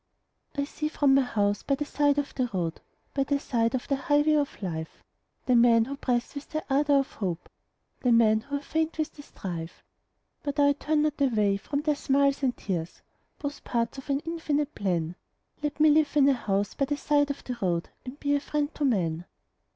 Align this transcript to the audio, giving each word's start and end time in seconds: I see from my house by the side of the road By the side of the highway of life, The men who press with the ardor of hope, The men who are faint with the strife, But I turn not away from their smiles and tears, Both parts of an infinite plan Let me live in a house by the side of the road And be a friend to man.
I 0.57 0.63
see 0.63 0.87
from 0.87 1.13
my 1.13 1.21
house 1.21 1.61
by 1.61 1.75
the 1.75 1.85
side 1.85 2.17
of 2.17 2.33
the 2.33 2.49
road 2.55 2.81
By 3.13 3.23
the 3.23 3.39
side 3.39 3.75
of 3.75 3.87
the 3.87 3.97
highway 3.97 4.33
of 4.33 4.63
life, 4.63 5.03
The 5.45 5.55
men 5.55 5.85
who 5.85 5.95
press 5.95 6.33
with 6.33 6.49
the 6.49 6.65
ardor 6.73 6.95
of 6.95 7.11
hope, 7.13 7.47
The 7.99 8.11
men 8.11 8.39
who 8.41 8.55
are 8.55 8.61
faint 8.63 8.97
with 8.97 9.13
the 9.13 9.21
strife, 9.21 9.83
But 10.41 10.59
I 10.59 10.71
turn 10.73 11.03
not 11.03 11.21
away 11.21 11.55
from 11.57 11.81
their 11.81 11.93
smiles 11.93 12.41
and 12.41 12.57
tears, 12.57 13.03
Both 13.37 13.63
parts 13.63 13.99
of 13.99 14.09
an 14.09 14.21
infinite 14.21 14.73
plan 14.73 15.17
Let 15.61 15.79
me 15.79 15.91
live 15.91 16.17
in 16.17 16.27
a 16.27 16.33
house 16.33 16.73
by 16.73 16.85
the 16.85 16.97
side 16.97 17.29
of 17.29 17.43
the 17.43 17.55
road 17.61 17.89
And 18.03 18.19
be 18.19 18.33
a 18.33 18.39
friend 18.39 18.73
to 18.73 18.83
man. 18.83 19.25